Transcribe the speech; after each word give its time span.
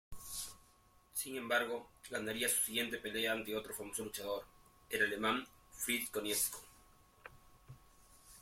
Sin 1.13 1.35
embargo, 1.35 1.87
ganaría 2.09 2.49
su 2.49 2.55
siguiente 2.63 2.97
pelea 2.97 3.33
ante 3.33 3.55
otro 3.55 3.71
famoso 3.75 4.03
luchador, 4.03 4.45
el 4.89 5.03
alemán 5.03 5.45
Fritz 5.69 6.09
Konietzko. 6.09 6.57